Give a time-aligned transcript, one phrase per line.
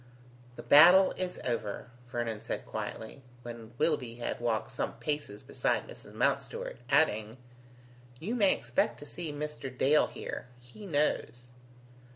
[0.55, 6.13] "The battle is over," Vernon said quietly, when Willoughby had walked some paces beside Mrs.
[6.13, 7.37] Mountstuart, adding:
[8.19, 9.69] "You may expect to see Mr.
[9.69, 10.47] Dale here.
[10.59, 11.51] He knows."